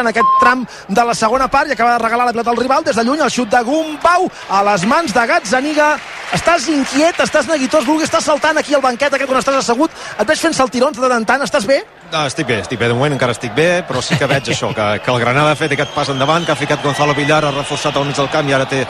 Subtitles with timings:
[0.00, 2.84] en aquest tram de la segona part i acaba de regalar la pilota al rival.
[2.84, 5.90] Des de lluny el xut de Gumpau a les mans de Gazzaniga.
[6.32, 9.90] Estàs inquiet, estàs neguitós Brugui, estàs saltant aquí al banquet aquest on estàs assegut.
[10.18, 11.82] Et veig fent saltirons de tant tant, estàs bé?
[12.12, 14.72] No, estic bé, estic bé, de moment encara estic bé, però sí que veig això,
[14.76, 17.52] que, que el Granada ha fet aquest pas endavant, que ha ficat Gonzalo Villar, ha
[17.52, 18.84] reforçat al mig del camp i ara té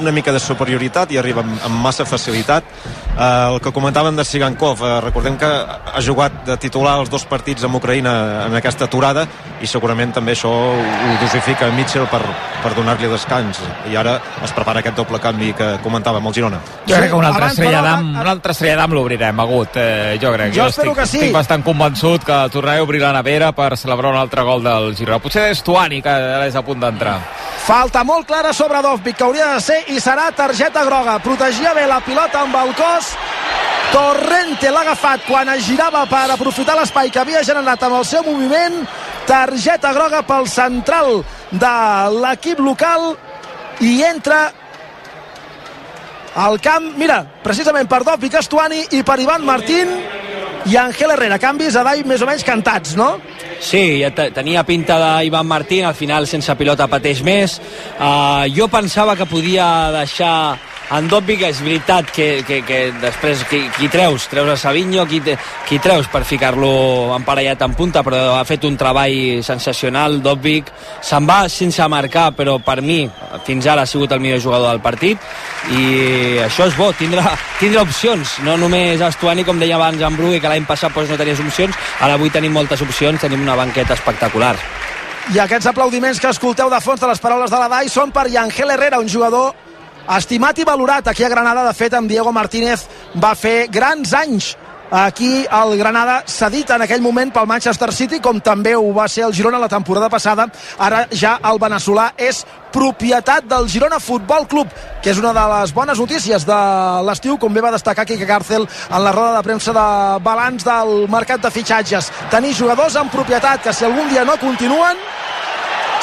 [0.00, 2.64] una mica de superioritat i arriba amb, amb massa facilitat.
[3.12, 7.26] Uh, el que comentaven de Sigankov, uh, recordem que ha jugat de titular els dos
[7.28, 8.12] partits amb Ucraïna
[8.46, 9.26] en aquesta aturada
[9.60, 12.22] i segurament també això ho, dosifica Mitchell per,
[12.62, 13.60] per donar-li descans
[13.90, 16.62] i ara es prepara aquest doble canvi que comentàvem al Girona.
[16.88, 19.76] Jo crec que una altra estrella d'am una altra estrella d'am l'obrirem, Agut.
[19.76, 20.56] Eh, jo crec.
[20.56, 21.20] Jo, jo estic, que sí.
[21.20, 24.92] estic bastant convençut que tornaré a obrir la nevera per celebrar un altre gol del
[24.96, 25.20] Girona.
[25.22, 27.18] Potser és Tuani, que ara és a punt d'entrar.
[27.62, 31.18] Falta molt clara sobre Dovvik, que hauria de ser i serà targeta groga.
[31.24, 33.12] Protegia bé la pilota amb el cos.
[33.92, 38.24] Torrente l'ha agafat quan es girava per aprofitar l'espai que havia generat amb el seu
[38.24, 38.82] moviment.
[39.26, 41.76] Targeta groga pel central de
[42.22, 43.12] l'equip local
[43.80, 44.46] i entra
[46.34, 49.90] al camp, mira, precisament per Dovvik Estuani i per Ivan Martín
[50.64, 51.38] i Ángel Herrera.
[51.42, 53.18] Canvis a Dai més o menys cantats, no?
[53.62, 57.60] Sí, ja te- tenia pinta d'Ivan Martín, al final sense pilota pateix més.
[57.94, 60.58] Uh, jo pensava que podia deixar
[60.92, 64.26] en Dobby, que és veritat que, que, que després qui, qui treus?
[64.28, 65.22] Treus a Savinho, qui,
[65.68, 70.58] qui treus per ficar-lo emparellat en punta, però ha fet un treball sensacional, Dobby.
[71.00, 73.06] Se'n va sense marcar, però per mi
[73.46, 75.16] fins ara ha sigut el millor jugador del partit.
[75.72, 77.24] I això és bo, tindrà,
[77.62, 81.20] tindrà opcions, no només Estuani, com deia abans en Brugui, que l'any passat doncs, no
[81.20, 84.54] tenies opcions, ara avui tenim moltes opcions, tenim una banqueta espectacular.
[85.32, 88.26] I aquests aplaudiments que escolteu de fons de les paraules de la DAI són per
[88.28, 89.54] Yangel Herrera, un jugador
[90.16, 91.64] estimat i valorat aquí a Granada.
[91.68, 92.86] De fet, amb Diego Martínez
[93.22, 94.56] va fer grans anys
[94.92, 99.24] aquí al Granada, cedit en aquell moment pel Manchester City, com també ho va ser
[99.24, 100.46] el Girona la temporada passada.
[100.78, 102.42] Ara ja el veneçolà és
[102.72, 104.68] propietat del Girona Futbol Club,
[105.02, 106.60] que és una de les bones notícies de
[107.08, 109.88] l'estiu, com bé va destacar Quique Cárcel en la roda de premsa de
[110.24, 112.12] balanç del mercat de fitxatges.
[112.30, 115.00] Tenir jugadors en propietat que si algun dia no continuen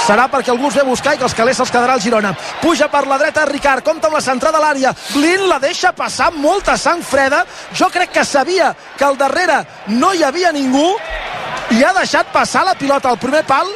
[0.09, 2.31] serà perquè algú els ve a buscar i que els calés se'ls quedarà al Girona.
[2.63, 4.93] Puja per la dreta Ricard, compta amb la centrada a l'àrea.
[5.13, 7.43] Blin la deixa passar molta sang freda.
[7.77, 9.61] Jo crec que sabia que al darrere
[9.93, 10.87] no hi havia ningú
[11.77, 13.69] i ha deixat passar la pilota al primer pal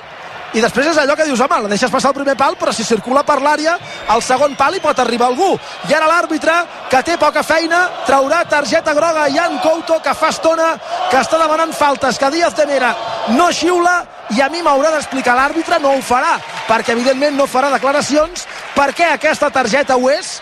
[0.54, 2.84] i després és allò que dius, home, la deixes passar el primer pal, però si
[2.86, 3.78] circula per l'àrea,
[4.14, 5.52] al segon pal hi pot arribar algú.
[5.90, 6.54] I ara l'àrbitre,
[6.92, 10.74] que té poca feina, traurà targeta groga a Jan Couto, que fa estona
[11.10, 12.94] que està demanant faltes, que Díaz de Mera
[13.34, 14.04] no xiula,
[14.36, 16.38] i a mi m'haurà d'explicar l'àrbitre, no ho farà,
[16.70, 20.38] perquè evidentment no farà declaracions, per què aquesta targeta ho és,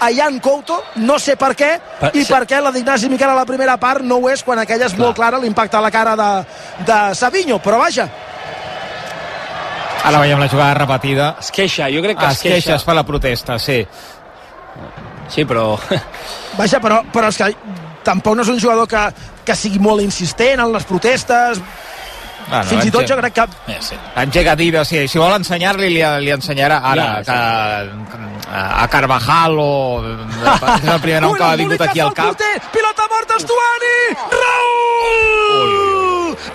[0.00, 2.32] a Jan Couto, no sé per què, Per- i sí.
[2.32, 4.96] per què la d'Ignasi Miquel a la primera part no ho és quan aquella és
[4.98, 6.30] molt clara l'impacte a la cara de,
[6.84, 8.08] de Savinho, però vaja,
[10.04, 11.30] Ara veiem la jugada repetida.
[11.40, 12.54] Es queixa, jo crec que Es es queixa.
[12.54, 13.78] queixa, es fa la protesta, sí.
[15.28, 15.78] Sí, però...
[16.58, 17.48] Vaja, però, però és que
[18.04, 19.06] tampoc no és un jugador que,
[19.46, 21.60] que sigui molt insistent en les protestes.
[22.50, 23.46] Ah, no, Fins i tot jo crec que...
[23.70, 23.96] Ja, sí.
[24.20, 25.06] Engega tira, sí.
[25.08, 29.70] Si vol ensenyar-li, li, li ensenyarà ara Ja, que, a Carvajal o
[30.04, 32.34] és el primer nom Ui, que ha vingut aquí al cap.
[32.34, 33.96] porter, pilota morta, Estuani!
[34.36, 35.83] Raül!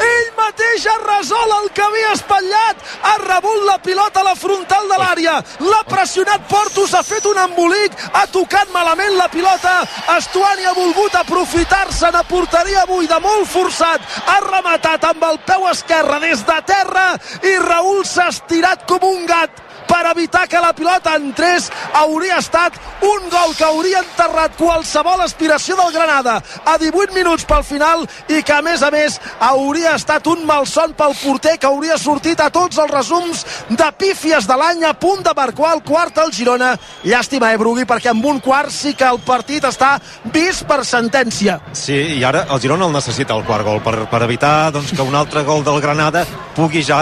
[0.05, 4.89] Ell mateix ha resolt el que havia espatllat, ha rebut la pilota a la frontal
[4.91, 9.75] de l'àrea, l'ha pressionat Portus, ha fet un embolic, ha tocat malament la pilota,
[10.17, 16.19] Estuani ha volgut aprofitar-se'n a porteria buida, molt forçat, ha rematat amb el peu esquerre
[16.25, 17.07] des de terra
[17.43, 19.68] i Raül s'ha estirat com un gat
[19.99, 25.75] per evitar que la pilota entrés hauria estat un gol que hauria enterrat qualsevol aspiració
[25.75, 30.27] del Granada a 18 minuts pel final i que a més a més hauria estat
[30.31, 34.85] un malson pel porter que hauria sortit a tots els resums de pífies de l'any
[34.87, 36.71] a punt de marcar el quart al Girona.
[37.03, 39.97] Llàstima eh Brugui perquè amb un quart sí que el partit està
[40.31, 41.59] vist per sentència.
[41.73, 45.03] Sí, i ara el Girona el necessita el quart gol per, per evitar doncs, que
[45.03, 46.23] un altre gol del Granada
[46.55, 46.99] pugui ja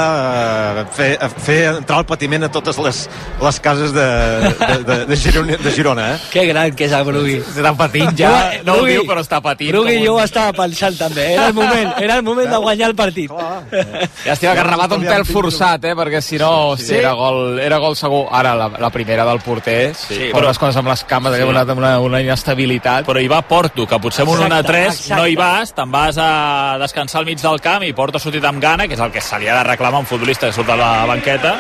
[0.82, 2.87] eh, fer, fer entrar el patiment a totes les,
[3.44, 6.18] les cases de, de, de, de, Girona, de Girona eh?
[6.32, 7.38] Que gran que és el Brugui.
[7.42, 8.34] Està patint ja,
[8.68, 9.72] no ho diu, però està patint.
[9.74, 11.32] Brugui jo ho estava pensant també.
[11.36, 13.32] Era el moment, era el moment de guanyar el partit.
[14.26, 15.94] Llàstima que ha un pèl forçat, eh?
[15.98, 18.26] perquè si no, sí, era, gol, era gol segur.
[18.38, 21.48] Ara, la, la primera del porter, sí, però les coses amb les cames, sí.
[21.48, 23.08] una, una, una inestabilitat.
[23.08, 25.16] Però hi va Porto, que potser amb un Exacte, 1-3 exacte.
[25.20, 26.30] no hi vas, te'n vas a
[26.82, 29.24] descansar al mig del camp i Porto ha sortit amb gana, que és el que
[29.24, 31.56] se li ha de reclamar a un futbolista que surt a la banqueta,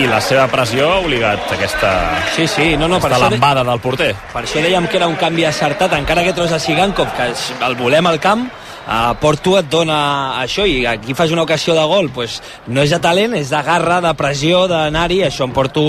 [0.00, 1.90] i la seva pressió ha obligat aquesta,
[2.32, 4.14] Sí, sí, no, no, per aquesta això, de, lambada del porter.
[4.32, 7.28] per això dèiem que era un canvi acertat, encara que trobes a Sigankov, que
[7.66, 8.46] el volem al camp,
[8.86, 12.90] uh, Porto et dona això i aquí fas una ocasió de gol pues, no és
[12.90, 15.84] de talent, és de garra, de pressió d'anar-hi, això en Porto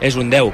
[0.00, 0.50] és un 10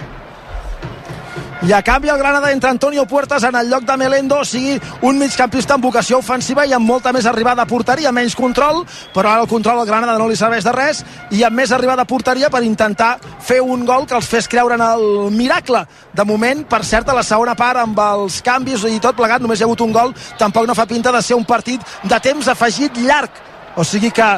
[1.63, 4.77] i a canvi el Granada entra Antonio Puertas en el lloc de Melendo, o sigui
[5.09, 8.83] un migcampista amb vocació ofensiva i amb molta més arribada a porteria, menys control,
[9.15, 11.01] però ara el control al Granada no li serveix de res
[11.33, 14.77] i amb més arribada a porteria per intentar fer un gol que els fes creure
[14.77, 15.87] en el miracle.
[16.13, 19.59] De moment, per cert, a la segona part, amb els canvis i tot plegat, només
[19.59, 22.53] hi ha hagut un gol, tampoc no fa pinta de ser un partit de temps
[22.53, 23.33] afegit llarg.
[23.77, 24.29] O sigui que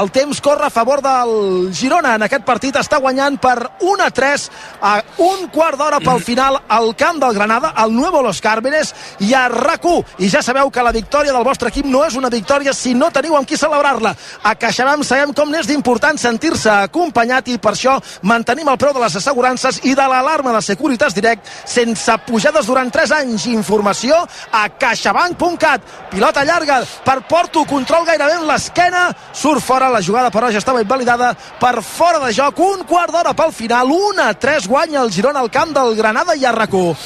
[0.00, 2.14] el temps corre a favor del Girona.
[2.16, 4.48] En aquest partit està guanyant per 1 a 3
[4.82, 4.94] a
[5.24, 8.94] un quart d'hora pel final al camp del Granada al Nuevo Los Cármenes
[9.24, 9.78] i a rac
[10.18, 13.12] i ja sabeu que la victòria del vostre equip no és una victòria si no
[13.14, 14.14] teniu amb qui celebrar-la.
[14.42, 19.04] A CaixaBank sabem com n'és d'important sentir-se acompanyat i per això mantenim el preu de
[19.04, 23.46] les assegurances i de l'alarma de Securitas Direct sense pujades durant 3 anys.
[23.52, 24.18] Informació
[24.50, 26.80] a caixabank.cat pilota llarga.
[27.04, 29.08] Per Porto control gairebé en l'esquena.
[29.32, 31.30] Surt fora, la jugada però ja estava invalidada
[31.60, 35.38] per fora de joc, un quart d'hora pel final, 1 a 3 guanya el Girona
[35.38, 36.96] al camp del Granada i Arracó.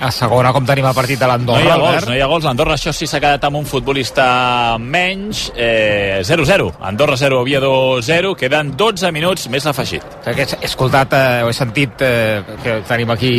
[0.00, 2.28] A segona, com tenim el partit de l'Andorra, no hi ha gols, no hi ha
[2.30, 2.44] gols.
[2.48, 5.50] L'Andorra, això sí, s'ha quedat amb un futbolista menys.
[5.52, 6.68] 0-0.
[6.70, 8.32] Eh, Andorra 0, Oviedo 0.
[8.40, 10.06] Queden 12 minuts més afegit.
[10.24, 13.32] Que he escoltat, eh, he sentit eh, que tenim aquí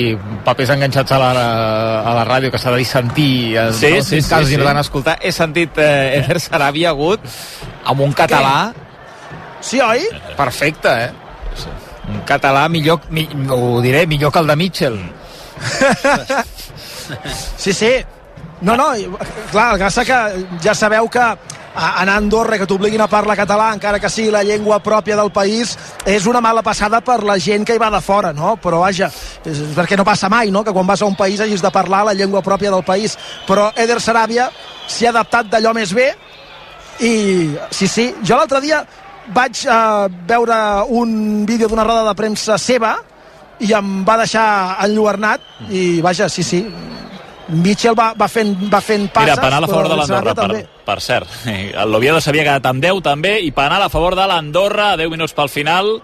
[0.45, 1.31] papers enganxats a la,
[2.05, 3.33] a la ràdio que s'ha de dir sentir.
[3.57, 4.03] Eh, sí, no?
[4.03, 4.77] sí, sí, casos sí, sí.
[4.83, 5.17] escoltar.
[5.21, 7.25] He sentit eh, Eder Sarabia agut
[7.89, 8.69] amb un català...
[8.75, 8.87] Què?
[9.61, 10.05] Sí, oi?
[10.37, 11.09] Perfecte, eh?
[12.11, 15.01] Un català millor, mi, ho diré, millor que el de Mitchell.
[17.57, 17.93] Sí, sí.
[18.61, 18.91] No, no,
[19.51, 20.17] clar, el que passa que
[20.61, 21.23] ja sabeu que
[21.73, 25.31] anar a Andorra que t'obliguin a parlar català encara que sigui la llengua pròpia del
[25.31, 28.57] país és una mala passada per la gent que hi va de fora no?
[28.61, 29.09] però vaja,
[29.45, 30.63] és perquè no passa mai no?
[30.63, 33.17] que quan vas a un país hagis de parlar la llengua pròpia del país
[33.47, 34.49] però Eder Sarabia
[34.87, 36.11] s'hi ha adaptat d'allò més bé
[36.99, 37.13] i
[37.71, 38.83] sí, sí, jo l'altre dia
[39.31, 40.57] vaig uh, veure
[40.89, 42.97] un vídeo d'una roda de premsa seva
[43.61, 44.45] i em va deixar
[44.85, 46.63] enlluernat i vaja, sí, sí.
[47.51, 50.97] Mitchell va, va, fent, va fent passes Mira, penal a favor de l'Andorra, per, per
[51.03, 51.33] cert.
[51.91, 55.51] l'Oviedo s'havia quedat amb 10 també i penal a favor de l'Andorra 10 minuts pel
[55.51, 55.97] final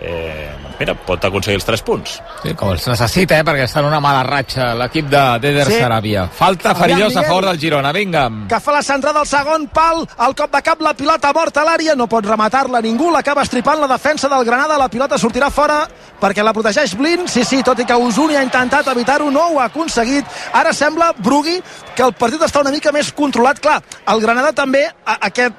[0.00, 2.16] eh, mira, pot aconseguir els 3 punts.
[2.42, 5.78] Sí, com els necessita, eh, perquè està en una mala ratxa l'equip d'Eder sí.
[5.80, 6.26] Sarabia.
[6.34, 8.26] Falta ferillós a favor del Girona, vinga.
[8.50, 11.68] Que fa la centrada del segon pal, el cop de cap, la pilota morta a
[11.68, 15.84] l'àrea, no pot rematar-la ningú, l'acaba estripant la defensa del Granada, la pilota sortirà fora
[16.20, 19.60] perquè la protegeix Blin, sí, sí, tot i que Usuni ha intentat evitar-ho, no ho
[19.60, 20.24] ha aconseguit.
[20.54, 21.58] Ara sembla, Brugui,
[21.94, 23.60] que el partit està una mica més controlat.
[23.60, 23.80] Clar,
[24.12, 25.58] el Granada també, aquest,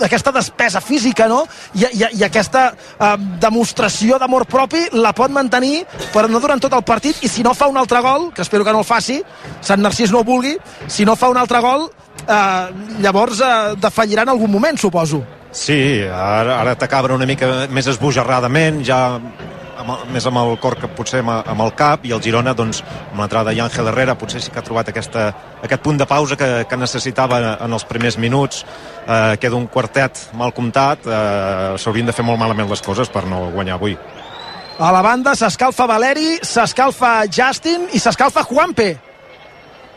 [0.00, 1.44] aquesta despesa física, no?
[1.74, 5.84] I, i, i aquesta eh, demostració d'amor propi la pot mantenir,
[6.14, 8.64] però no durant tot el partit, i si no fa un altre gol, que espero
[8.64, 9.20] que no el faci,
[9.64, 10.56] Sant Narcís no ho vulgui,
[10.88, 11.88] si no fa un altre gol,
[12.24, 12.66] eh,
[13.04, 15.22] llavors eh, defallirà en algun moment, suposo.
[15.54, 19.20] Sí, ara, ara t'acaba una mica més esbojarradament, ja
[19.78, 22.82] amb més amb el cor que potser amb, amb el cap i el Girona doncs
[22.84, 25.26] amb l'entrada d'Àngel Herrera potser sí que ha trobat aquesta,
[25.62, 28.64] aquest punt de pausa que, que necessitava en els primers minuts.
[29.04, 33.26] Eh, queda un quartet mal comptat eh, s'haurien de fer molt malament les coses per
[33.30, 33.96] no guanyar avui.
[34.74, 38.94] A la banda s'escalfa Valeri, s'escalfa Justin i s'escalfa Juanpe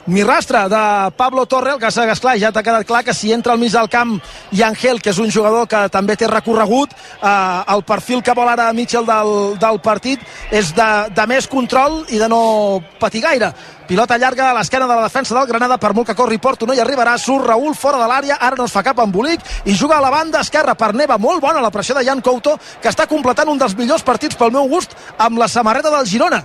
[0.07, 3.33] ni rastre de Pablo Torre, el que s'ha esclar, ja t'ha quedat clar que si
[3.35, 4.15] entra al mig del camp
[4.55, 8.47] i Angel, que és un jugador que també té recorregut, eh, el perfil que vol
[8.47, 13.51] ara Mitchell del, del partit és de, de més control i de no patir gaire.
[13.87, 16.75] Pilota llarga a l'esquena de la defensa del Granada, per molt que corri Porto no
[16.75, 19.99] hi arribarà, surt Raül fora de l'àrea, ara no es fa cap embolic i juga
[19.99, 23.07] a la banda esquerra per Neva, molt bona la pressió de Jan Couto, que està
[23.07, 26.43] completant un dels millors partits pel meu gust amb la samarreta del Girona.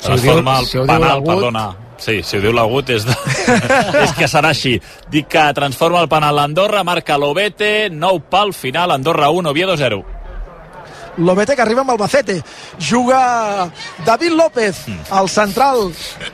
[0.00, 1.68] Transforma el si penal, perdona
[2.00, 3.16] Sí, si ho diu l'Agut és, de...
[4.04, 4.78] és que serà així.
[5.12, 10.00] Dic que transforma el penal l'Andorra, marca l'Obete, nou pal final, Andorra 1, Oviedo 0.
[11.20, 12.38] Lobete que arriba amb Albacete.
[12.78, 13.70] Juga
[14.06, 15.90] David López al central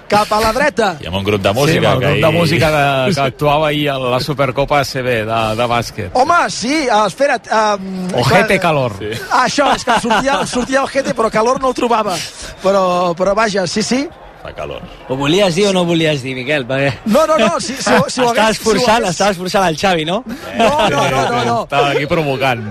[0.07, 0.91] cap a la dreta.
[1.03, 3.89] I amb un grup de música sí, un grup de música de, que actuava ahir
[3.91, 6.13] a la Supercopa ACB de, de bàsquet.
[6.15, 8.95] Home, sí, uh, espera't um, ojete calor.
[9.01, 9.11] Sí.
[9.31, 12.15] ah, això, és que sortia, sortia ojete però calor no ho trobava.
[12.63, 12.87] Però,
[13.19, 14.05] però vaja, sí, sí
[14.47, 14.83] fa calor.
[15.09, 16.67] Ho volies dir o no ho volies dir, Miquel?
[16.69, 16.93] Perquè...
[17.11, 18.61] No, no, no, si, si, si ho estaves hagués...
[18.63, 19.15] Forçant, si hagués...
[19.15, 20.23] estaves forçant el Xavi, no?
[20.57, 21.45] No, no, no, no.
[21.45, 21.57] no.
[21.65, 22.65] Estava aquí provocant.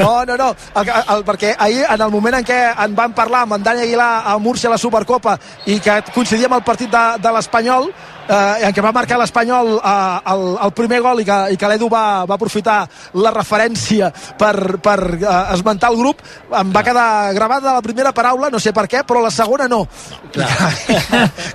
[0.00, 3.44] No, no, no, el, el, perquè ahir, en el moment en què en van parlar
[3.46, 6.92] amb en Dani Aguilar a Múrcia a la Supercopa i que coincidia amb el partit
[6.92, 7.90] de, de l'Espanyol,
[8.28, 11.70] eh, en què va marcar l'Espanyol eh, el, el primer gol i que, i que
[11.70, 12.78] l'Edu va, va aprofitar
[13.20, 14.10] la referència
[14.40, 16.22] per, per eh, esmentar el grup,
[16.60, 19.84] em va quedar gravada la primera paraula, no sé per què, però la segona no.
[20.36, 20.50] no
[20.88, 20.98] I,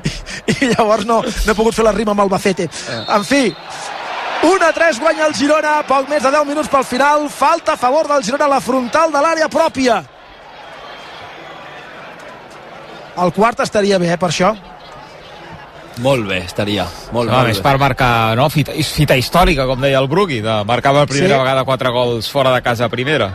[0.51, 2.69] i, I llavors no, no he pogut fer la rima amb el Bacete.
[3.05, 3.48] En fi,
[4.45, 7.81] 1 a 3 guanya el Girona, poc més de 10 minuts pel final, falta a
[7.81, 10.03] favor del Girona a la frontal de l'àrea pròpia.
[13.24, 14.51] El quart estaria bé, eh, per això.
[16.04, 16.84] Molt bé, estaria.
[17.16, 17.64] Molt, no, molt més bé.
[17.64, 21.42] per marcar, no, fita, fita històrica, com deia el Brugui, de marcar per primera Sí.
[21.42, 23.30] vegada quatre gols fora de casa a primera.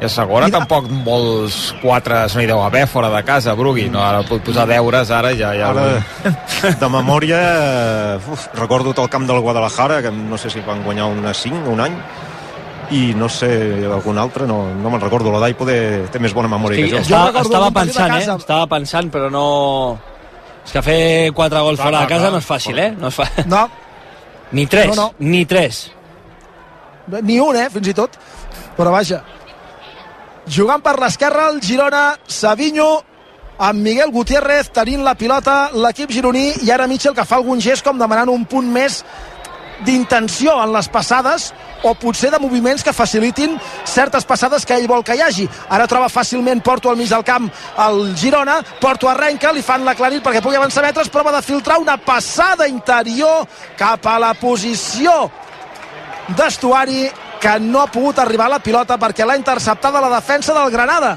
[0.00, 0.58] I a segona Mira.
[0.58, 3.90] tampoc molts quatres no hi deu haver fora de casa, Brugui.
[3.92, 5.52] No, ara puc posar deures, ara ja...
[5.54, 5.68] ja...
[5.70, 7.40] Ara, de memòria,
[8.32, 11.80] uf, recordo el camp del Guadalajara, que no sé si van guanyar una 5 un
[11.84, 11.98] any,
[12.90, 15.30] i no sé, algun altre, no, no me'n recordo.
[15.30, 17.02] La Dai poder, té més bona memòria Sí, que jo.
[17.02, 18.18] estava, recordo estava pensant, eh?
[18.24, 18.34] casa.
[18.40, 19.98] Estava pensant, però no...
[20.64, 20.98] És que fer
[21.34, 22.32] quatre gols Clar, fora de clar, casa clar.
[22.32, 22.90] no és fàcil, eh?
[22.98, 23.28] No és fa...
[23.46, 23.62] No,
[24.56, 25.12] Ni tres, No, no.
[25.20, 25.90] ni tres.
[27.22, 28.16] ni un, eh, fins i tot.
[28.76, 29.20] Però vaja.
[30.50, 32.88] Jugant per l'esquerra, el Girona, Savinho,
[33.60, 37.84] amb Miguel Gutiérrez tenint la pilota, l'equip gironí, i ara Mitchell que fa algun gest
[37.86, 39.04] com demanant un punt més
[39.84, 41.50] d'intenció en les passades
[41.82, 43.56] o potser de moviments que facilitin
[43.88, 45.46] certes passades que ell vol que hi hagi.
[45.68, 47.48] Ara troba fàcilment Porto al mig del camp
[47.86, 51.96] el Girona, Porto arrenca, li fan l'aclarit perquè pugui avançar metres, prova de filtrar una
[51.96, 53.46] passada interior
[53.78, 55.30] cap a la posició
[56.36, 57.08] d'Estuari
[57.40, 61.16] que no ha pogut arribar la pilota perquè l'ha interceptada la defensa del Granada.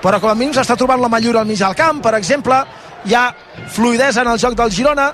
[0.00, 2.60] Però com a mínim s'està trobant la Mallura al mig del camp, per exemple
[3.04, 3.30] hi ha
[3.72, 5.10] fluidesa en el joc del Girona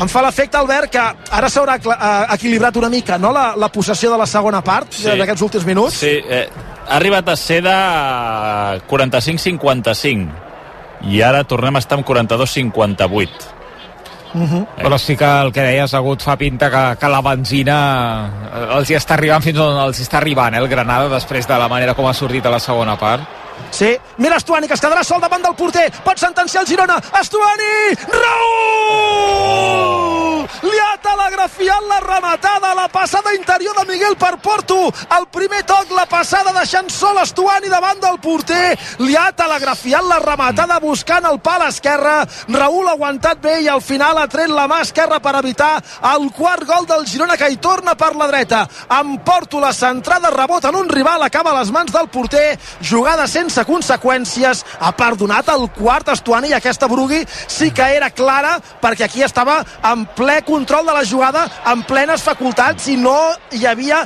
[0.00, 1.02] em fa l'efecte, Albert, que
[1.36, 3.32] ara s'haurà eh, equilibrat una mica no?
[3.32, 5.02] la, la possessió de la segona part Sí.
[5.10, 5.18] sí.
[5.18, 6.48] d'aquests últims minuts Sí, eh,
[6.88, 7.76] ha arribat a ser de
[8.88, 10.28] 45-55
[11.12, 13.28] i ara tornem a estar amb 42-58
[14.32, 17.78] Però sí que el que deies, Agut, fa pinta que, que la benzina
[18.48, 21.58] eh, els hi està arribant fins on els està arribant, eh, el Granada, després de
[21.60, 23.40] la manera com ha sortit a la segona part.
[23.72, 25.90] Sí, mira Estuani que es quedarà sol davant del porter.
[26.04, 27.76] Pot sentenciar el Girona, Estuani!
[28.16, 30.11] Raúl
[30.62, 35.90] li ha telegrafiat la rematada la passada interior de Miguel per Porto el primer toc,
[35.94, 38.76] la passada deixant sol Estuani davant del porter.
[39.02, 42.14] Li ha telegrafiat la rematada buscant el pal esquerre,
[42.52, 45.74] Raúl ha aguantat bé i al final ha tret la mà esquerra per evitar
[46.12, 48.62] el quart gol del Girona que hi torna per la dreta.
[48.88, 52.58] Amb Porto la centrada rebot en un rival acaba a les mans del porter.
[52.82, 54.64] Jugada sense conseqüències.
[54.80, 59.60] Ha perdonat el quart Estuani i aquesta Brugui sí que era clara perquè aquí estava
[59.92, 63.14] en ple control de la jugada en plenes facultats i no
[63.52, 64.00] hi havia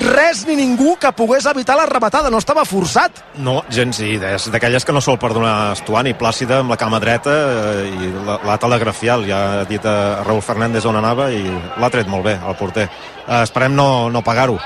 [0.00, 4.48] res ni ningú que pogués evitar la rematada, no estava forçat No, gens, i és
[4.50, 8.58] d'aquelles que no sol perdonar Estuani, plàcida amb la cama dreta eh, i la- l'ha
[8.58, 12.56] telegrafiat, ja ha dit a Raúl Fernández on anava i l'ha tret molt bé, el
[12.58, 12.88] porter.
[13.28, 14.58] Eh, esperem no, no pagar-ho.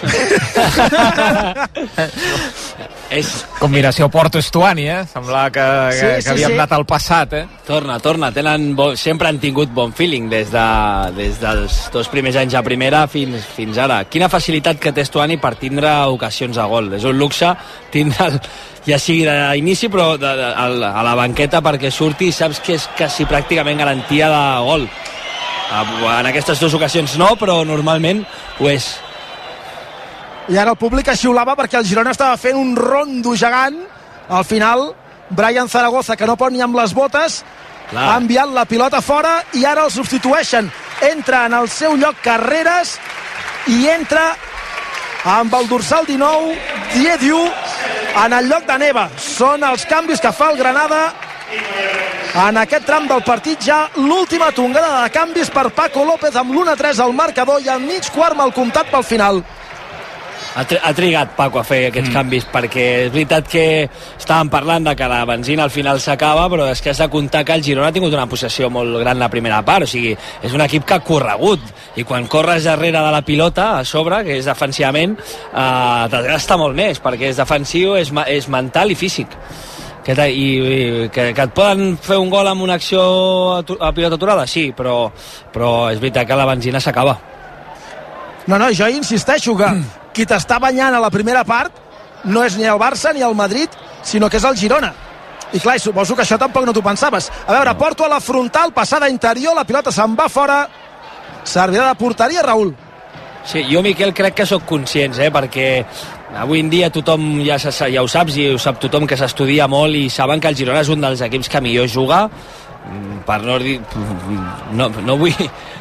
[3.10, 3.28] És...
[3.58, 5.00] Combinació Porto-Estuani, eh?
[5.10, 6.58] Semblava que, que, Sí, que sí, havíem sí.
[6.60, 7.42] anat al passat, eh?
[7.66, 8.30] Torna, torna.
[8.32, 8.92] Tenen bo...
[8.96, 10.62] Sempre han tingut bon feeling des, de...
[11.18, 14.04] des dels dos primers anys a primera fins, fins ara.
[14.06, 16.92] Quina facilitat que té Estuani per tindre ocasions a gol.
[17.00, 17.50] És un luxe
[17.90, 18.38] tindre el...
[18.86, 22.62] ja sigui d'inici però de, de, a la- a la banqueta perquè surti i saps
[22.64, 24.86] que és quasi pràcticament garantia de gol.
[25.70, 28.22] En aquestes dues ocasions no, però normalment
[28.62, 28.88] ho és.
[30.48, 33.76] I ara el públic xiulava perquè el Girona estava fent un rondo gegant.
[34.30, 34.92] Al final
[35.30, 37.42] Brian Zaragoza que no pot ni amb les botes
[37.90, 38.04] Clar.
[38.06, 40.70] ha enviat la pilota fora i ara el substitueixen.
[41.10, 42.96] Entra en el seu lloc Carreras
[43.66, 44.30] i entra
[45.24, 46.56] amb el dorsal 19
[46.94, 47.40] Diediu
[48.24, 49.08] en el lloc de Neva.
[49.18, 51.12] Són els canvis que fa el Granada
[52.48, 53.62] en aquest tram del partit.
[53.62, 58.10] Ja l'última tongada de canvis per Paco López amb l'1-3 al marcador i al mig
[58.14, 59.42] quart mal comptat pel final
[60.50, 62.14] Ha, tri ha trigat Paco a fer aquests mm.
[62.16, 66.66] canvis perquè és veritat que estàvem parlant de que la benzina al final s'acaba però
[66.72, 69.28] és que has de comptar que el Girona ha tingut una possessió molt gran la
[69.30, 71.62] primera part o sigui, és un equip que ha corregut
[71.94, 76.74] i quan corres darrere de la pilota a sobre, que és defensivament eh, desgasta molt
[76.74, 79.38] més perquè és defensiu, és, és mental i físic
[80.02, 83.06] que, i, i que, que et poden fer un gol amb una acció
[83.54, 84.50] a, a pilota aturada?
[84.50, 85.12] Sí, però,
[85.54, 87.20] però és veritat que la benzina s'acaba
[88.50, 89.68] No, no, jo insisteixo que
[90.14, 91.72] qui t'està banyant a la primera part
[92.24, 93.70] no és ni el Barça ni el Madrid,
[94.02, 94.92] sinó que és el Girona.
[95.52, 97.30] I clar, suposo que això tampoc no t'ho pensaves.
[97.46, 100.60] A veure, porto a la frontal, passada interior, la pilota se'n va fora.
[101.44, 102.74] Servirà de porteria, Raül.
[103.44, 105.68] Sí, jo, Miquel, crec que sóc conscients, eh, perquè
[106.38, 109.66] avui en dia tothom ja, se, ja ho saps i ho sap tothom que s'estudia
[109.66, 112.28] molt i saben que el Girona és un dels equips que millor juga
[113.26, 113.78] per no dir
[114.72, 115.34] no, no, vull,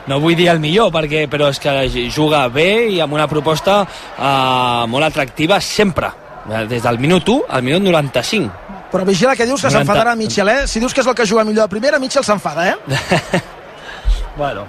[0.08, 1.74] no vull dir el millor perquè, però és que
[2.14, 6.12] juga bé i amb una proposta eh, molt atractiva sempre
[6.50, 9.86] eh, des del minut 1 al minut 95 Però vigila que dius que 90.
[9.86, 10.62] s'enfadarà Mitchell, eh?
[10.66, 13.42] Si dius que és el que juga millor a primera, Mitchell s'enfada, eh?
[14.40, 14.66] bueno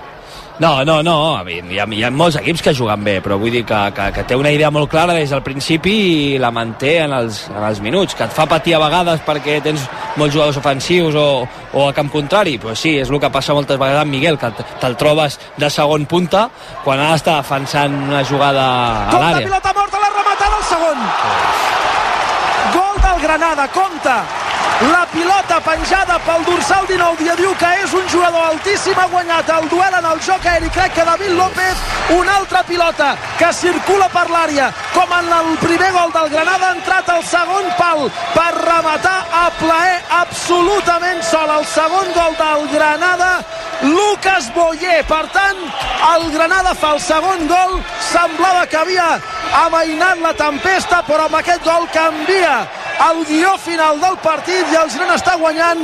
[0.60, 3.62] No, no, no, hi, ha, hi ha molts equips que juguen bé, però vull dir
[3.64, 5.94] que, que, que té una idea molt clara des del principi
[6.34, 9.56] i la manté en els, en els minuts, que et fa patir a vegades perquè
[9.64, 9.86] tens
[10.20, 13.80] molts jugadors ofensius o, o a camp contrari, però sí, és el que passa moltes
[13.80, 14.52] vegades amb Miguel, que
[14.84, 16.50] te'l trobes de segon punta
[16.84, 19.40] quan ha d'estar defensant una jugada a l'àrea.
[19.40, 21.04] Compte pilota morta, la rematada al segon.
[22.76, 24.20] Gol del Granada, compte
[24.80, 29.68] la pilota penjada pel dorsal 19 Diadiu que és un jugador altíssim ha guanyat el
[29.68, 31.82] duel en el joc aeri crec que David López
[32.16, 36.78] una altra pilota que circula per l'àrea com en el primer gol del Granada ha
[36.78, 43.30] entrat al segon pal per rematar a plaer absolutament sol el segon gol del Granada
[43.84, 45.60] Lucas Boyer per tant
[46.14, 49.08] el Granada fa el segon gol semblava que havia
[49.66, 52.62] amainat la tempesta però amb aquest gol canvia
[53.08, 55.80] el guió final del partit i el Girona està guanyant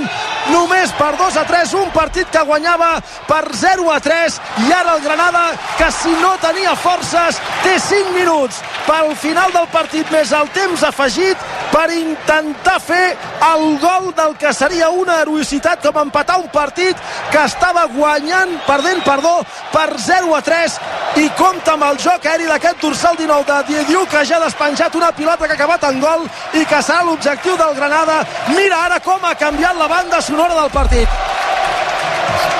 [0.52, 2.90] només per 2 a 3 un partit que guanyava
[3.28, 5.44] per 0 a 3 i ara el Granada
[5.78, 8.60] que si no tenia forces té 5 minuts.
[8.86, 13.10] Pel final del partit més el temps afegit per intentar fer
[13.52, 16.96] el gol del que seria una heroïcitat com empatar un partit
[17.28, 19.34] que estava guanyant, perdent, perdó,
[19.74, 20.78] per 0 a 3
[21.20, 24.96] i compta amb el joc aeri d'aquest dorsal 19 de Diediu que ja ha despenjat
[24.96, 26.24] una pilota que ha acabat en gol
[26.56, 28.22] i que serà l'objectiu del Granada.
[28.54, 31.08] Mira ara com ha canviat la banda sonora del partit.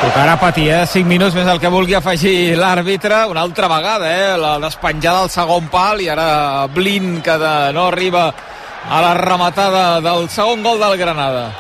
[0.03, 0.83] Tocarà patir, eh?
[0.85, 3.23] 5 minuts més el que vulgui afegir l'àrbitre.
[3.33, 4.37] Una altra vegada, eh?
[4.37, 8.27] La despenjada al segon pal i ara Blin que de, no arriba
[8.89, 11.53] a la rematada del segon gol del Granada.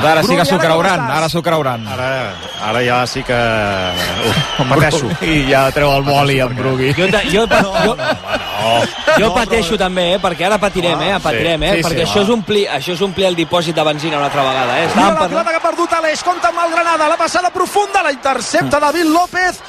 [0.00, 1.84] Ara sí que s'ho creuran, ara s'ho creuran.
[1.90, 2.32] Ara,
[2.64, 5.10] ara ja sí que ho pateixo.
[5.34, 6.92] I ja treu el boli en Brugui.
[6.96, 7.44] Jo, jo,
[7.84, 8.72] jo, no,
[9.18, 12.24] jo pateixo també, eh, perquè ara patirem, eh, patirem, eh, sí, sí, perquè sí, això,
[12.24, 14.78] és omplir, això és omplir el dipòsit de benzina una altra vegada.
[14.80, 14.88] Eh.
[14.94, 15.34] Mira la parlant...
[15.34, 19.12] pilota que ha perdut Aleix, compta amb el Granada, la passada profunda, la intercepta David
[19.12, 19.60] López,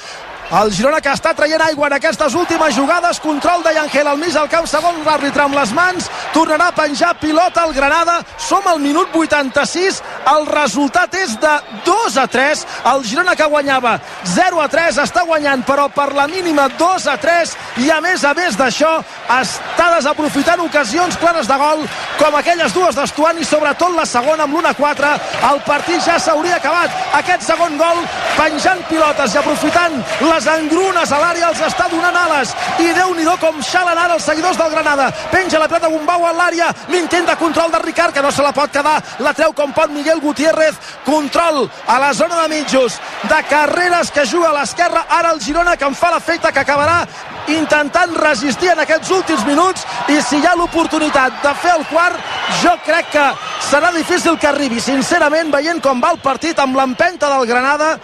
[0.51, 4.33] el Girona que està traient aigua en aquestes últimes jugades, control de Yangel al mig
[4.33, 8.79] del camp, segon l'àrbitre amb les mans, tornarà a penjar pilota al Granada, som al
[8.83, 10.01] minut 86,
[10.35, 11.53] el resultat és de
[11.85, 13.98] 2 a 3, el Girona que guanyava
[14.35, 18.24] 0 a 3 està guanyant però per la mínima 2 a 3 i a més
[18.24, 18.91] a més d'això
[19.39, 21.83] està desaprofitant ocasions clares de gol
[22.20, 25.13] com aquelles dues d'Estuani sobretot la segona amb l'1 a 4
[25.51, 26.91] el partit ja s'hauria acabat.
[27.20, 28.01] Aquest segon gol
[28.37, 30.00] penjant pilotes i aprofitant
[30.33, 32.53] les engrunes a l'àrea els està donant ales.
[32.81, 35.11] I déu nhi com xalen ara els seguidors del Granada.
[35.31, 36.72] Penja la plata Gumbau a l'àrea.
[36.89, 39.01] L'intent de control de Ricard que no se la pot quedar.
[39.19, 40.79] La treu com pot Miguel Gutiérrez.
[41.05, 43.00] Control a la zona de mitjos.
[43.29, 45.05] De carreres que juga a l'esquerra.
[45.09, 47.03] Ara el Girona que en fa l'efecte que acabarà
[47.48, 49.85] intentant resistir en aquests últims minuts.
[50.09, 52.17] I si hi ha l'oportunitat de fer el quart
[52.63, 53.29] jo crec que
[53.69, 54.81] serà difícil que arribi.
[54.81, 57.98] Sincerament veient com va el partit amb l'empenta del Granada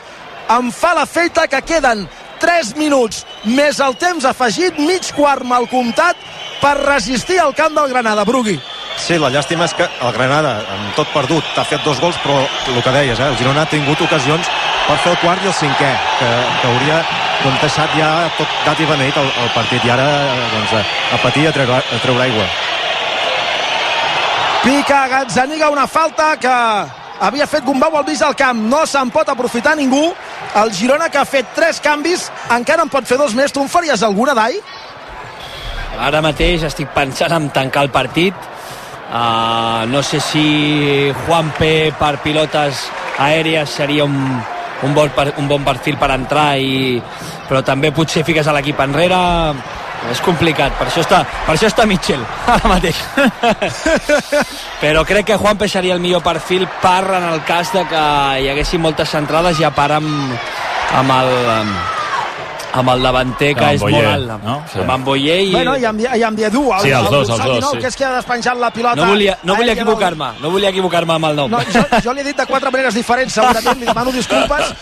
[0.49, 2.07] em fa l'efecte que queden
[2.39, 6.17] 3 minuts més el temps afegit, mig quart mal comptat
[6.59, 8.57] per resistir al camp del Granada, Brugui.
[8.99, 12.41] Sí, la llàstima és que el Granada, amb tot perdut, ha fet dos gols, però
[12.43, 14.49] el que deies, eh, el Girona ha tingut ocasions
[14.87, 16.29] per fer el quart i el cinquè, que,
[16.61, 16.97] que hauria
[17.43, 20.07] doncs, deixat ja tot dat i beneït el, el partit, i ara
[20.51, 20.83] doncs, a,
[21.15, 22.47] a patir a treure, a treure aigua.
[24.59, 26.55] Pica Gazzaniga una falta que
[27.19, 28.59] havia fet Gumbau al mig del camp.
[28.71, 30.13] No se'n pot aprofitar ningú.
[30.61, 33.51] El Girona que ha fet tres canvis, encara en pot fer dos més.
[33.51, 34.59] Tu en faries alguna, Dai?
[35.99, 38.33] Ara mateix estic pensant en tancar el partit.
[39.09, 42.85] Uh, no sé si Juanpe per pilotes
[43.17, 44.15] aèries seria un,
[44.83, 45.09] un, bon,
[45.41, 47.01] un bon perfil per entrar i,
[47.49, 49.17] però també potser fiques a l'equip enrere
[50.07, 53.01] és complicat, per això està, per això està Mitchell ara mateix
[54.83, 58.03] però crec que Juanpe seria el millor perfil per en el cas de que
[58.39, 60.35] hi haguessin moltes centrades i a part amb,
[61.01, 61.33] amb el
[62.69, 64.59] amb el davanter que és molt alt no?
[64.69, 64.79] sí.
[64.83, 65.49] amb en Boyer i...
[65.55, 67.81] Bueno, i amb, i amb Diedú, el, Sí, els dos, els dos, nou, sí.
[67.81, 68.99] que és que ha despenjat la pilota.
[68.99, 72.21] no volia, no volia equivocar-me no volia equivocar-me amb el nom No, jo, jo li
[72.23, 74.73] he dit de quatre maneres diferents, segurament, li demano disculpes,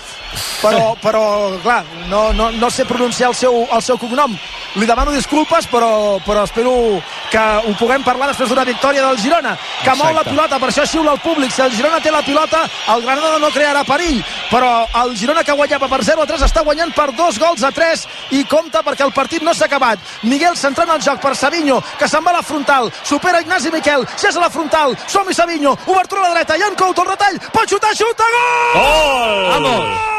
[0.62, 1.24] però, però
[1.64, 4.36] clar, no, no, no sé pronunciar el seu, el seu cognom.
[4.78, 9.56] Li demano disculpes, però, però espero que ho puguem parlar després d'una victòria del Girona,
[9.84, 10.30] que mou la Exacte.
[10.30, 11.52] pilota, per això xiula el públic.
[11.52, 12.62] Si el Girona té la pilota,
[12.94, 16.62] el Granada no crearà perill, però el Girona que guanyava per 0 a 3 està
[16.64, 18.06] guanyant per dos gols a 3
[18.38, 19.98] i compta perquè el partit no s'ha acabat.
[20.24, 24.06] Miguel centrant el joc per Savinho, que se'n va a la frontal, supera Ignasi Miquel,
[24.16, 27.40] ja és a la frontal, som-hi Savinho, obertura a la dreta, Jan Couto, el retall,
[27.52, 28.78] pot xutar, xuta, gol!
[28.78, 29.50] Gol!
[29.58, 30.16] Vamos!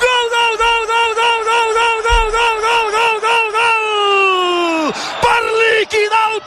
[0.00, 3.39] Gol, gol, gol, gol, gol, gol, gol, gol, gol, gol, gol, gol, gol!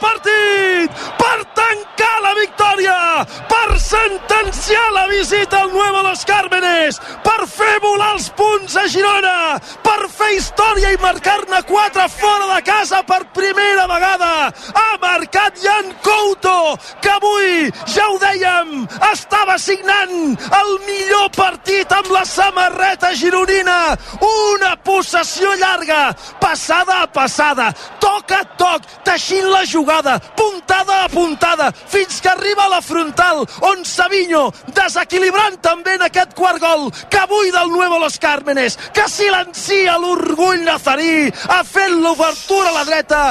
[0.04, 0.33] parte
[3.94, 10.08] sentenciar la visita al Nuevo Los Cármenes, per fer volar els punts a Girona, per
[10.10, 14.32] fer història i marcar-ne quatre fora de casa per primera vegada.
[14.74, 18.72] Ha marcat Jan Couto, que avui, ja ho dèiem,
[19.12, 20.14] estava signant
[20.60, 23.78] el millor partit amb la samarreta gironina.
[24.20, 27.70] Una possessió llarga, passada a passada,
[28.02, 33.44] toc a toc, teixint la jugada, puntada a puntada, fins que arriba a la frontal,
[33.62, 39.06] on Savinho, desequilibrant també en aquest quart gol, que avui del Nuevo Los Cármenes, que
[39.08, 43.22] silencia l'orgull nazarí, ha fet l'obertura a la dreta,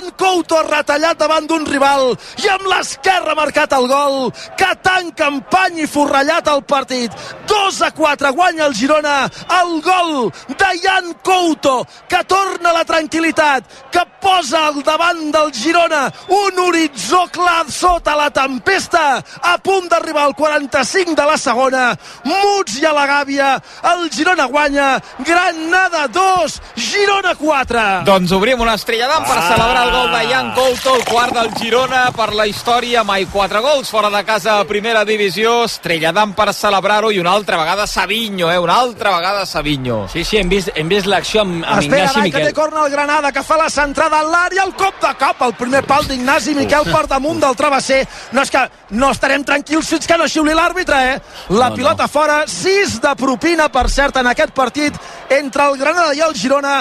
[0.00, 5.82] en Couto retallat davant d'un rival, i amb l'esquerra marcat el gol, que tanca empany
[5.84, 7.14] i forrellat el partit.
[7.50, 9.28] 2 a 4 guanya el Girona,
[9.60, 16.06] el gol de Jan Couto, que torna la tranquil·litat, que posa al davant del Girona
[16.28, 22.76] un horitzó clar sota la tempesta, a punt d'arribar al 45 de la segona, muts
[22.80, 23.50] i a la gàbia,
[23.92, 27.84] el Girona guanya, Granada 2, Girona 4.
[28.04, 31.50] Doncs obrim una estrella d'am per celebrar el gol de Jan Couto, el quart del
[31.60, 36.34] Girona per la història, mai quatre gols fora de casa a primera divisió, estrella d'am
[36.34, 38.58] per celebrar-ho i una altra vegada Savinho, eh?
[38.58, 40.08] una altra vegada Savinho.
[40.12, 42.40] Sí, sí, hem vist, hem vist l'acció amb, amb Espera, Ignasi Miquel.
[42.40, 45.42] que té corna el Granada, que fa la centrada a l'àrea, el cop de cop,
[45.46, 48.02] el primer pal d'Ignasi Miquel per damunt del travesser.
[48.32, 51.20] No és que no estarem tranquils fins que no xiuli l'àrbitre, eh?
[51.54, 54.96] La No, pilota fora, 6 de propina, per cert, en aquest partit
[55.30, 56.80] entre el Granada i el Girona.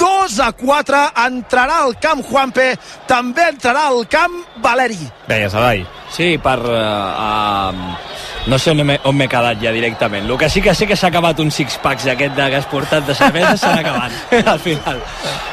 [0.00, 2.70] 2 a 4, entrarà al camp Juanpe,
[3.06, 4.32] també entrarà al camp
[4.64, 4.98] Valeri.
[5.28, 5.84] Deies, Adai.
[6.10, 6.58] Sí, per...
[6.64, 10.28] Uh, uh, no sé on m'he on m'he quedat ja directament.
[10.28, 13.06] El que sí que sé que s'ha acabat un six-packs aquest de, que has portat
[13.06, 14.12] de cervesa, s'han acabat
[14.54, 15.00] al final.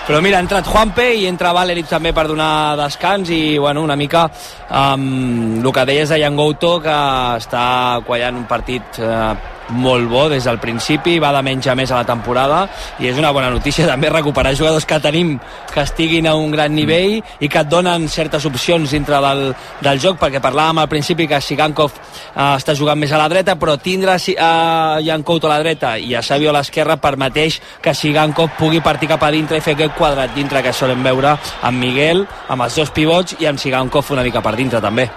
[0.08, 3.96] Però mira, ha entrat Juanpe i entra Valery també per donar descans i, bueno, una
[3.96, 4.26] mica
[4.70, 7.00] um, el que deies de Jan Gouto, que
[7.40, 7.64] està
[8.08, 9.32] quallant un partit uh,
[9.70, 12.66] molt bo des del principi, va de menys a més a la temporada
[13.00, 15.38] i és una bona notícia també recuperar jugadors que tenim
[15.74, 19.44] que estiguin a un gran nivell i que et donen certes opcions dintre del,
[19.82, 23.56] del joc, perquè parlàvem al principi que Sigankov eh, està jugant més a la dreta,
[23.56, 27.96] però tindre uh, Jan Couto a la dreta i a Sabio a l'esquerra permeteix que
[27.96, 31.82] Sigankov pugui partir cap a dintre i fer aquest quadrat dintre que solem veure amb
[31.82, 35.10] Miguel, amb els dos pivots i amb Sigankov una mica per dintre també.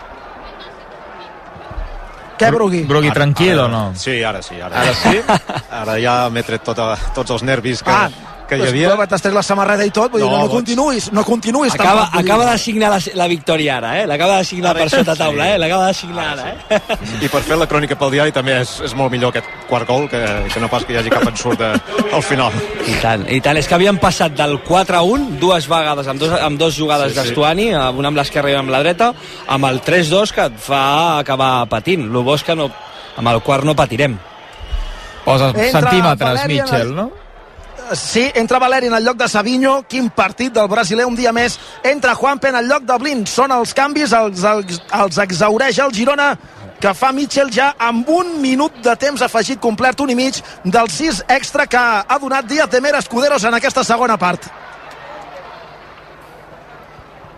[2.44, 2.83] Què, Brugui?
[2.85, 3.83] Brugui, tranquil o no?
[3.96, 4.61] Sí, ara sí.
[4.61, 5.16] Ara, ara sí?
[5.80, 8.11] Ara ja m'he tret tota, tots els nervis que, Ah,
[8.48, 8.90] que hi havia.
[8.96, 10.57] tu T'has tret la samarreta i tot, vull dir, No, no, no boig.
[10.64, 11.74] continuïs, no continuïs.
[11.74, 14.07] Acaba, tampoc, acaba de signar la, la victòria ara, eh?
[14.07, 14.96] L'acaba de signar Ara per sí.
[14.96, 15.59] sota taula, eh?
[15.59, 16.80] L'acaba de signar ara, eh?
[17.24, 20.09] I per fer la crònica pel diari també és, és molt millor aquest quart gol
[20.09, 20.20] que,
[20.52, 21.70] que no pas que hi hagi cap ensurt de,
[22.12, 22.52] al final.
[22.87, 23.57] I tant, i tant.
[23.57, 27.12] És que havien passat del 4 a 1 dues vegades, amb dos, amb dos jugades
[27.12, 27.22] Sí, sí.
[27.28, 29.12] d'Estuani, una amb l'esquerra i una amb la dreta,
[29.48, 32.04] amb el 3-2 que et fa acabar patint.
[32.09, 32.70] El bo és que no,
[33.16, 34.18] amb el quart no patirem.
[35.24, 37.11] Posa Entra centímetres, Mitchell, el- no?
[37.92, 41.59] Sí, entra Valeri en el lloc de Savinho, quin partit del brasiler un dia més.
[41.85, 43.25] Entra Juanpe en el lloc de Blin.
[43.29, 46.31] Són els canvis, els, els, els exaureix el Girona,
[46.81, 50.88] que fa Mitchell ja amb un minut de temps afegit complet, un i mig, del
[50.90, 54.49] 6 extra que ha donat Díaz de Mera Escuderos en aquesta segona part.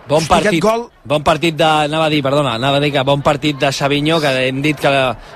[0.08, 3.22] Bon partit, gol- bon partit de, anava a dir, perdona, anava a dir que bon
[3.26, 4.92] partit de Savinho, que hem dit que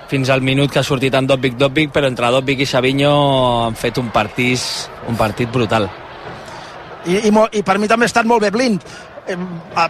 [0.09, 3.11] fins al minut que ha sortit en Dobbik Dobbik, però entre Dobbik i Savinho
[3.67, 4.61] han fet un partit,
[5.11, 5.89] un partit brutal.
[7.07, 8.85] I, i, i per mi també ha estat molt bé Blind.
[9.27, 9.37] Eh,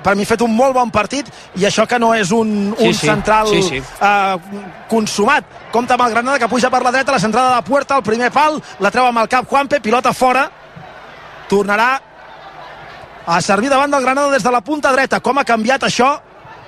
[0.03, 1.29] per mi ha fet un molt bon partit
[1.61, 3.77] i això que no és un, Sí, un sí, central sí, sí.
[4.01, 4.37] Eh,
[4.89, 5.45] consumat.
[5.73, 8.03] Compte amb el Granada que puja per la dreta, la centrada de la puerta, el
[8.03, 10.49] primer pal, la treu amb el cap Juanpe, pilota fora,
[11.49, 11.99] tornarà
[13.27, 15.21] a servir davant del Granada des de la punta dreta.
[15.21, 16.11] Com ha canviat això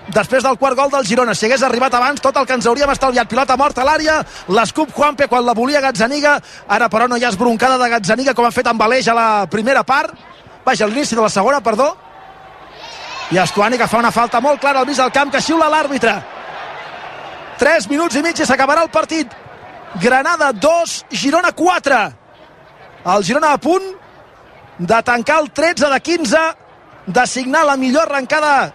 [0.09, 1.35] després del quart gol del Girona.
[1.35, 3.29] Si hagués arribat abans, tot el que ens hauríem estalviat.
[3.29, 6.39] Pilota morta a l'àrea, l'escup Juanpe quan la volia Gazzaniga.
[6.69, 9.29] Ara, però, no hi ha esbroncada de Gazzaniga com ha fet amb Aleix a la
[9.51, 10.15] primera part.
[10.65, 11.93] Vaja, a l'inici de la segona, perdó.
[13.33, 16.19] I Estuani que fa una falta molt clara al mig del camp que xiula l'àrbitre.
[17.59, 19.31] 3 minuts i mig i s'acabarà el partit.
[20.03, 22.01] Granada 2, Girona 4.
[23.15, 24.02] El Girona a punt
[24.83, 26.39] de tancar el 13 de 15,
[27.07, 28.73] de signar la millor arrencada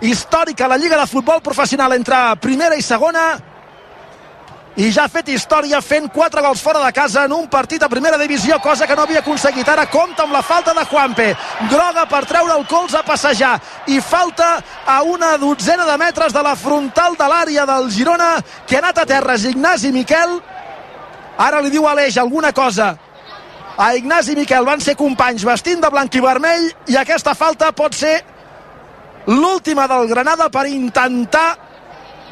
[0.00, 3.34] històrica a la Lliga de Futbol Professional entre primera i segona
[4.74, 7.88] i ja ha fet història fent 4 gols fora de casa en un partit a
[7.88, 9.68] primera divisió, cosa que no havia aconseguit.
[9.70, 11.28] Ara compta amb la falta de Juanpe.
[11.70, 13.54] Groga per treure el cols a passejar
[13.86, 18.34] i falta a una dotzena de metres de la frontal de l'àrea del Girona
[18.66, 20.40] que ha anat a terres Ignasi Miquel.
[21.38, 22.96] Ara li diu a Aleix alguna cosa
[23.76, 27.72] a Ignasi i Miquel van ser companys vestint de blanc i vermell i aquesta falta
[27.74, 28.16] pot ser
[29.26, 31.48] l'última del Granada per intentar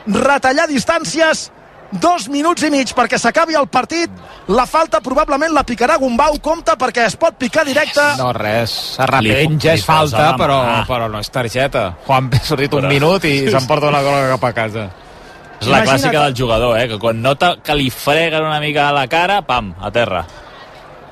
[0.06, 1.48] retallar distàncies
[1.92, 4.10] dos minuts i mig perquè s'acabi el partit.
[4.48, 6.38] La falta probablement la picarà Gumbau.
[6.40, 8.04] Compta perquè es pot picar directe.
[8.18, 11.90] No res, s'arrepenja, és falta però, però no és targeta.
[12.06, 14.86] Juan ha sortit un minut i s'emporta una groga cap a casa.
[15.62, 16.88] És la clàssica del jugador, eh?
[16.90, 20.24] que quan nota que li freguen una mica a la cara, pam, a terra.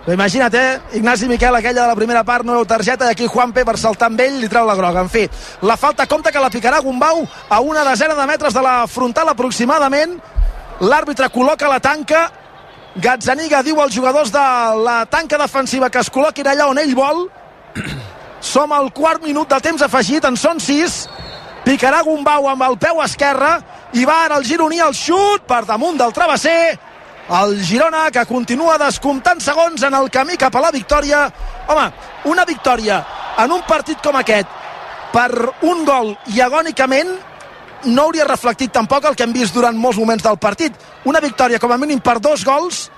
[0.00, 0.80] Però imagina't, eh?
[0.96, 4.08] Ignasi Miquel, aquella de la primera part, no veu targeta, i aquí Juanpe per saltar
[4.08, 5.02] amb ell li treu la groga.
[5.04, 5.26] En fi,
[5.62, 9.28] la falta compta que la picarà Gumbau a una desena de metres de la frontal
[9.28, 10.16] aproximadament.
[10.80, 12.30] L'àrbitre col·loca la tanca,
[12.96, 14.46] Gazzaniga diu als jugadors de
[14.82, 17.26] la tanca defensiva que es col·loquin allà on ell vol.
[18.40, 21.04] Som al quart minut de temps afegit, en són sis.
[21.62, 23.58] Picarà Gumbau amb el peu esquerre
[23.92, 26.78] i va ara el gironí al xut per damunt del travesser
[27.30, 31.26] el Girona que continua descomptant segons en el camí cap a la victòria.
[31.70, 31.86] Home,
[32.32, 33.00] una victòria
[33.38, 34.58] en un partit com aquest
[35.14, 35.30] per
[35.66, 37.12] un gol i agònicament
[37.86, 40.74] no hauria reflectit tampoc el que hem vist durant molts moments del partit.
[41.06, 42.88] Una victòria com a mínim per dos gols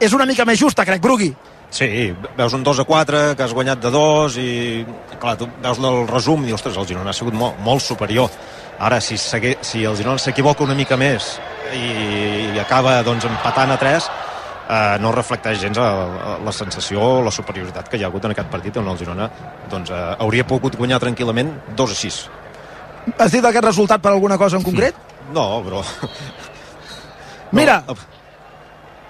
[0.00, 1.32] és una mica més justa, crec, Brugui.
[1.72, 1.88] Sí,
[2.36, 4.48] veus un 2 a 4 que has guanyat de 2 i
[5.16, 8.28] clar, tu veus el resum i ostres, el Girona ha sigut molt, molt superior
[8.82, 11.36] ara si, si el Girona s'equivoca una mica més
[11.72, 15.88] i, i acaba doncs, empatant a 3 eh, no reflecteix gens a,
[16.34, 19.30] a la sensació la superioritat que hi ha hagut en aquest partit on el Girona
[19.70, 22.22] doncs, eh, hauria pogut guanyar tranquil·lament 2 a 6
[23.18, 24.98] Has dit aquest resultat per alguna cosa en concret?
[25.34, 25.80] No, però...
[27.58, 27.96] Mira, no,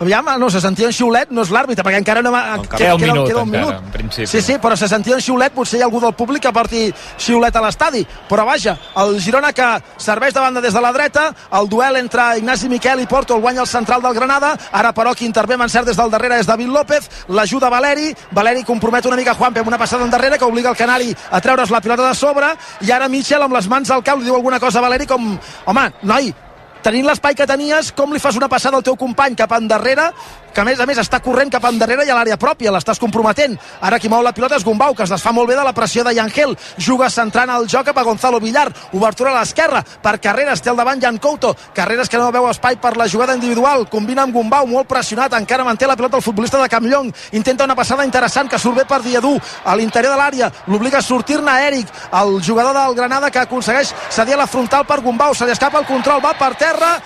[0.03, 2.95] Aviam, no, se sentia un xiulet, no és l'àrbitre, perquè encara no, no encara queda,
[2.97, 3.69] un minut, queda un minut.
[3.71, 4.27] Encara, en principi.
[4.27, 6.83] Sí, sí, però se sentia un xiulet, potser hi ha algú del públic que porti
[7.23, 9.69] xiulet a l'estadi, però vaja, el Girona que
[10.03, 13.47] serveix de banda des de la dreta, el duel entre Ignasi Miquel i Porto el
[13.47, 16.51] guanya el central del Granada, ara però qui intervé en cert des del darrere és
[16.51, 20.71] David López, l'ajuda Valeri, Valeri compromet una mica Juanpe amb una passada endarrere que obliga
[20.71, 24.03] el Canari a treure's la pilota de sobre, i ara Michel amb les mans al
[24.03, 25.37] cap li diu alguna cosa a Valeri com,
[25.67, 26.35] home, noi,
[26.83, 30.11] tenint l'espai que tenies, com li fas una passada al teu company cap endarrere
[30.53, 33.57] que a més a més està corrent cap endarrere i a l'àrea pròpia, l'estàs comprometent.
[33.81, 36.05] Ara qui mou la pilota és Gumbau, que es desfà molt bé de la pressió
[36.05, 36.57] de Yangel.
[36.79, 38.69] Juga centrant el joc cap a Gonzalo Villar.
[38.93, 41.55] Obertura a l'esquerra per Carreras, té al davant Jan Couto.
[41.75, 43.88] Carreras que no veu espai per la jugada individual.
[43.88, 45.33] Combina amb Gumbau, molt pressionat.
[45.38, 47.12] Encara manté la pilota el futbolista de Campllong.
[47.33, 49.35] Intenta una passada interessant que surt bé per Diadú
[49.65, 50.53] a l'interior de l'àrea.
[50.69, 51.88] L'obliga a sortir-ne Eric,
[52.21, 55.35] el jugador del Granada que aconsegueix cedir a la frontal per Gumbau.
[55.35, 56.97] Se li escapa el control, va per terra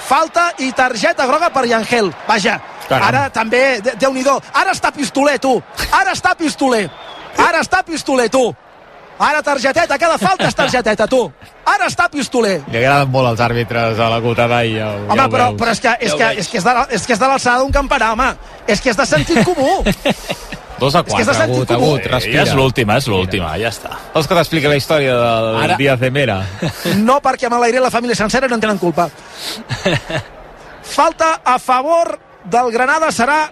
[0.00, 2.10] falta i targeta groga per Yangel.
[2.26, 2.58] Vaja,
[2.90, 3.06] Caram.
[3.06, 5.62] ara també, déu nhi ara està pistoler, tu.
[5.92, 6.88] Ara està pistoler.
[7.38, 8.50] Ara està pistoler, tu.
[9.20, 11.20] Ara targeteta, cada falta és targeteta, tu.
[11.68, 12.62] Ara està pistoler.
[12.72, 15.82] Li agraden molt els àrbitres a la Cotada i el, Home, ja però, però és
[15.84, 18.30] que, és, que, és, que és, de, és que és de l'alçada d'un campanar, home.
[18.66, 19.82] És que és de sentit comú.
[20.80, 22.38] 2 a 4, és que agut, agut, respira.
[22.38, 23.98] Ja és l'última, és l'última, ja està.
[24.14, 25.76] Vols que t'expliqui la història del Ara...
[25.76, 26.40] Díaz de Mera?
[27.04, 29.10] No, perquè amb l'aire la família sencera no en tenen culpa.
[30.96, 33.50] Falta a favor del Granada serà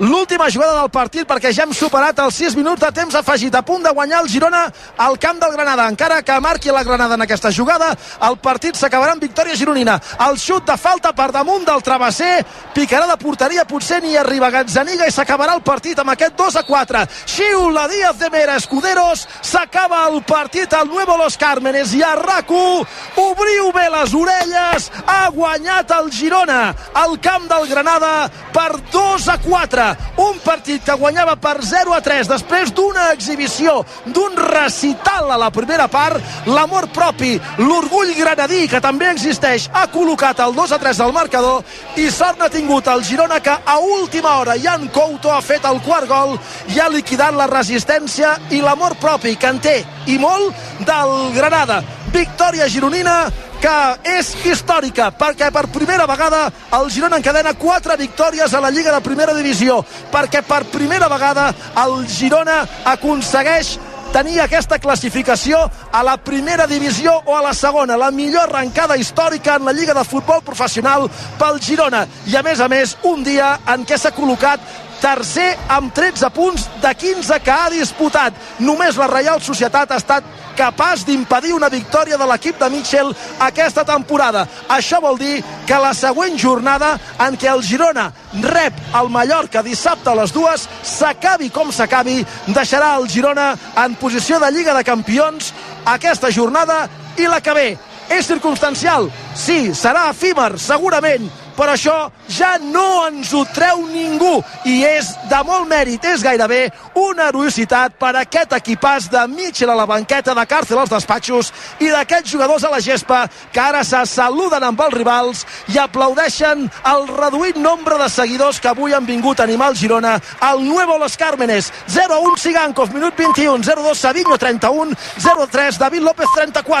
[0.00, 3.54] l'última jugada del partit perquè ja hem superat els 6 minuts de temps afegit.
[3.54, 4.64] A punt de guanyar el Girona
[4.96, 5.88] al camp del Granada.
[5.88, 7.92] Encara que marqui la Granada en aquesta jugada
[8.28, 10.00] el partit s'acabarà amb victòria gironina.
[10.26, 15.06] El xut de falta per damunt del travesser picarà de porteria potser ni arriba Gazzaniga
[15.06, 20.06] i s'acabarà el partit amb aquest 2 a 4 xiula Díaz de Mera Escuderos s'acaba
[20.08, 25.90] el partit al Nuevo Los Cármenes i a rac obriu bé les orelles ha guanyat
[25.98, 29.89] el Girona al camp del Granada per 2 a 4
[30.20, 35.50] un partit que guanyava per 0 a 3 després d'una exhibició, d'un recital a la
[35.54, 41.02] primera part, l'amor propi, l'orgull granadí que també existeix, ha col·locat el 2 a 3
[41.04, 41.64] al marcador
[42.00, 45.80] i sort n'ha tingut el Girona que a última hora Jan Couto ha fet el
[45.84, 46.36] quart gol
[46.74, 49.76] i ha liquidat la resistència i l'amor propi que en té
[50.06, 50.54] i molt
[50.86, 51.80] del Granada.
[52.10, 53.28] Victòria gironina
[53.60, 53.76] que
[54.16, 56.46] és històrica perquè per primera vegada
[56.78, 61.50] el Girona encadena quatre victòries a la Lliga de Primera Divisió perquè per primera vegada
[61.84, 62.62] el Girona
[62.94, 63.76] aconsegueix
[64.12, 65.60] tenir aquesta classificació
[65.92, 69.94] a la primera divisió o a la segona, la millor arrencada històrica en la Lliga
[69.94, 71.06] de Futbol Professional
[71.38, 74.64] pel Girona i a més a més un dia en què s'ha col·locat
[75.00, 78.34] tercer amb 13 punts de 15 que ha disputat.
[78.60, 83.84] Només la Reial Societat ha estat capaç d'impedir una victòria de l'equip de Mitchell aquesta
[83.88, 84.44] temporada.
[84.68, 86.92] Això vol dir que la següent jornada
[87.26, 88.10] en què el Girona
[88.44, 92.20] rep el Mallorca dissabte a les dues, s'acabi com s'acabi,
[92.52, 95.54] deixarà el Girona en posició de Lliga de Campions
[95.96, 96.82] aquesta jornada
[97.16, 97.68] i la que ve.
[98.10, 99.08] És circumstancial?
[99.38, 101.28] Sí, serà efímer, segurament,
[101.60, 106.62] però això ja no ens ho treu ningú i és de molt mèrit, és gairebé
[106.96, 111.50] una heroïcitat per aquest equipàs de Mitchell a la banqueta, de Càrcel als despatxos
[111.84, 115.44] i d'aquests jugadors a la gespa que ara se saluden amb els rivals
[115.74, 120.14] i aplaudeixen el reduït nombre de seguidors que avui han vingut a animar el Girona
[120.40, 121.72] al Nuevo Los Cármenes.
[121.92, 126.74] 0-1 Sigankov, minut 21 0-2 Savinho 31 0-3 David López 34